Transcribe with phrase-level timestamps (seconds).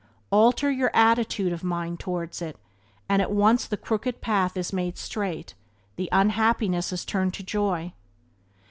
[0.31, 2.57] Alter your attitude of mind towards it,
[3.07, 5.53] and at once the crooked path is made straight,
[5.95, 7.93] the unhappiness is turned into joy.